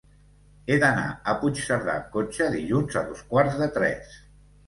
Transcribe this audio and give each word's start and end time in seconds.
He 0.69 0.75
d'anar 0.83 1.03
a 1.33 1.33
Puigcerdà 1.43 1.93
amb 1.97 2.09
cotxe 2.17 2.47
dilluns 2.55 2.99
a 3.01 3.03
dos 3.11 3.23
quarts 3.35 3.59
de 3.61 3.67
tres. 3.79 4.19